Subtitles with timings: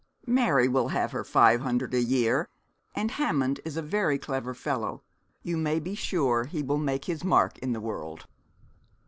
[0.25, 2.49] 'Mary will have her five hundred a year.
[2.95, 5.03] And Hammond is a very clever fellow.
[5.43, 8.25] You may be sure he will make his mark in the world.'